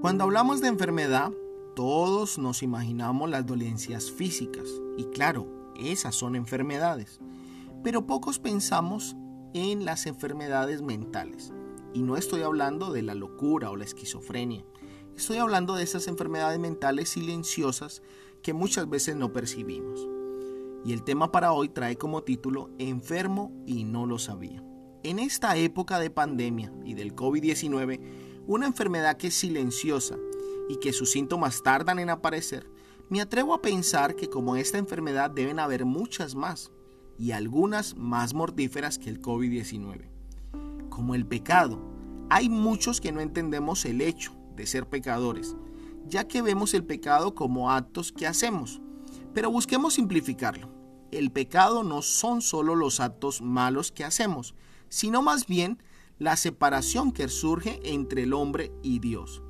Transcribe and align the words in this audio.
Cuando 0.00 0.22
hablamos 0.22 0.60
de 0.60 0.68
enfermedad, 0.68 1.32
todos 1.74 2.38
nos 2.38 2.62
imaginamos 2.62 3.28
las 3.28 3.44
dolencias 3.44 4.12
físicas 4.12 4.68
y 4.96 5.06
claro, 5.06 5.72
esas 5.74 6.14
son 6.14 6.36
enfermedades, 6.36 7.18
pero 7.82 8.06
pocos 8.06 8.38
pensamos 8.38 9.16
en 9.54 9.84
las 9.84 10.06
enfermedades 10.06 10.82
mentales. 10.82 11.52
Y 11.94 12.02
no 12.02 12.16
estoy 12.16 12.42
hablando 12.42 12.92
de 12.92 13.02
la 13.02 13.16
locura 13.16 13.70
o 13.70 13.76
la 13.76 13.84
esquizofrenia, 13.84 14.64
estoy 15.16 15.38
hablando 15.38 15.74
de 15.74 15.82
esas 15.82 16.06
enfermedades 16.06 16.60
mentales 16.60 17.08
silenciosas 17.08 18.00
que 18.44 18.52
muchas 18.52 18.88
veces 18.88 19.16
no 19.16 19.32
percibimos. 19.32 20.06
Y 20.84 20.92
el 20.92 21.02
tema 21.02 21.32
para 21.32 21.52
hoy 21.52 21.70
trae 21.70 21.96
como 21.96 22.22
título 22.22 22.70
Enfermo 22.78 23.50
y 23.66 23.82
no 23.82 24.06
lo 24.06 24.20
sabía. 24.20 24.62
En 25.02 25.18
esta 25.18 25.56
época 25.56 25.98
de 25.98 26.10
pandemia 26.10 26.72
y 26.84 26.94
del 26.94 27.16
COVID-19, 27.16 28.00
una 28.48 28.64
enfermedad 28.64 29.18
que 29.18 29.26
es 29.26 29.34
silenciosa 29.34 30.16
y 30.70 30.76
que 30.76 30.94
sus 30.94 31.12
síntomas 31.12 31.62
tardan 31.62 31.98
en 31.98 32.08
aparecer, 32.08 32.66
me 33.10 33.20
atrevo 33.20 33.52
a 33.52 33.60
pensar 33.60 34.16
que 34.16 34.30
como 34.30 34.56
esta 34.56 34.78
enfermedad 34.78 35.30
deben 35.30 35.58
haber 35.58 35.84
muchas 35.84 36.34
más 36.34 36.72
y 37.18 37.32
algunas 37.32 37.94
más 37.94 38.32
mortíferas 38.32 38.98
que 38.98 39.10
el 39.10 39.20
COVID-19. 39.20 40.08
Como 40.88 41.14
el 41.14 41.26
pecado, 41.26 41.78
hay 42.30 42.48
muchos 42.48 43.02
que 43.02 43.12
no 43.12 43.20
entendemos 43.20 43.84
el 43.84 44.00
hecho 44.00 44.32
de 44.56 44.66
ser 44.66 44.88
pecadores, 44.88 45.54
ya 46.06 46.26
que 46.26 46.40
vemos 46.40 46.72
el 46.72 46.84
pecado 46.84 47.34
como 47.34 47.70
actos 47.70 48.12
que 48.12 48.26
hacemos. 48.26 48.80
Pero 49.34 49.50
busquemos 49.50 49.94
simplificarlo. 49.94 50.70
El 51.10 51.30
pecado 51.32 51.84
no 51.84 52.00
son 52.00 52.40
solo 52.40 52.74
los 52.74 53.00
actos 53.00 53.42
malos 53.42 53.92
que 53.92 54.04
hacemos, 54.04 54.54
sino 54.88 55.20
más 55.20 55.46
bien 55.46 55.82
la 56.18 56.36
separación 56.36 57.12
que 57.12 57.28
surge 57.28 57.80
entre 57.84 58.24
el 58.24 58.32
hombre 58.32 58.72
y 58.82 58.98
Dios. 58.98 59.42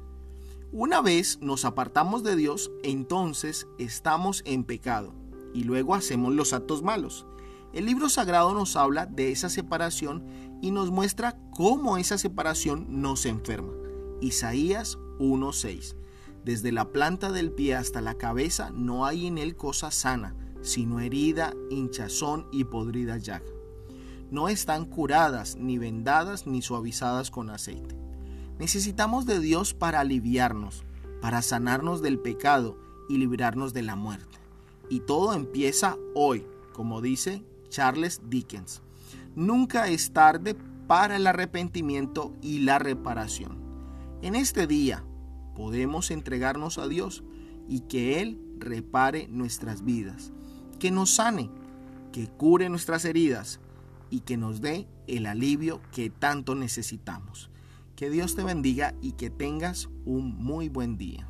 Una 0.70 1.00
vez 1.00 1.38
nos 1.40 1.64
apartamos 1.64 2.22
de 2.22 2.36
Dios, 2.36 2.70
entonces 2.82 3.66
estamos 3.78 4.42
en 4.44 4.64
pecado 4.64 5.14
y 5.54 5.64
luego 5.64 5.94
hacemos 5.94 6.34
los 6.34 6.52
actos 6.52 6.82
malos. 6.82 7.26
El 7.72 7.86
libro 7.86 8.10
sagrado 8.10 8.52
nos 8.52 8.76
habla 8.76 9.06
de 9.06 9.30
esa 9.30 9.48
separación 9.48 10.24
y 10.60 10.70
nos 10.70 10.90
muestra 10.90 11.38
cómo 11.52 11.96
esa 11.96 12.18
separación 12.18 13.00
nos 13.00 13.24
enferma. 13.24 13.72
Isaías 14.20 14.98
1:6. 15.18 15.96
Desde 16.44 16.72
la 16.72 16.92
planta 16.92 17.32
del 17.32 17.50
pie 17.50 17.74
hasta 17.74 18.00
la 18.00 18.14
cabeza 18.14 18.70
no 18.74 19.06
hay 19.06 19.26
en 19.26 19.38
él 19.38 19.56
cosa 19.56 19.90
sana, 19.90 20.34
sino 20.60 21.00
herida, 21.00 21.54
hinchazón 21.70 22.46
y 22.52 22.64
podrida 22.64 23.16
llaga 23.16 23.57
no 24.30 24.48
están 24.48 24.84
curadas, 24.84 25.56
ni 25.56 25.78
vendadas, 25.78 26.46
ni 26.46 26.62
suavizadas 26.62 27.30
con 27.30 27.50
aceite. 27.50 27.96
Necesitamos 28.58 29.24
de 29.26 29.40
Dios 29.40 29.74
para 29.74 30.00
aliviarnos, 30.00 30.84
para 31.20 31.42
sanarnos 31.42 32.02
del 32.02 32.18
pecado 32.18 32.78
y 33.08 33.18
librarnos 33.18 33.72
de 33.72 33.82
la 33.82 33.96
muerte. 33.96 34.38
Y 34.90 35.00
todo 35.00 35.32
empieza 35.32 35.96
hoy, 36.14 36.46
como 36.72 37.00
dice 37.00 37.42
Charles 37.68 38.22
Dickens. 38.28 38.82
Nunca 39.34 39.88
es 39.88 40.12
tarde 40.12 40.56
para 40.86 41.16
el 41.16 41.26
arrepentimiento 41.26 42.34
y 42.42 42.60
la 42.60 42.78
reparación. 42.78 43.58
En 44.22 44.34
este 44.34 44.66
día 44.66 45.04
podemos 45.54 46.10
entregarnos 46.10 46.78
a 46.78 46.88
Dios 46.88 47.22
y 47.68 47.80
que 47.80 48.20
Él 48.20 48.40
repare 48.58 49.28
nuestras 49.28 49.84
vidas, 49.84 50.32
que 50.78 50.90
nos 50.90 51.10
sane, 51.10 51.50
que 52.12 52.26
cure 52.26 52.68
nuestras 52.68 53.04
heridas 53.04 53.60
y 54.10 54.20
que 54.20 54.36
nos 54.36 54.60
dé 54.60 54.86
el 55.06 55.26
alivio 55.26 55.80
que 55.92 56.10
tanto 56.10 56.54
necesitamos. 56.54 57.50
Que 57.96 58.10
Dios 58.10 58.36
te 58.36 58.44
bendiga 58.44 58.94
y 59.02 59.12
que 59.12 59.30
tengas 59.30 59.88
un 60.04 60.36
muy 60.36 60.68
buen 60.68 60.96
día. 60.96 61.28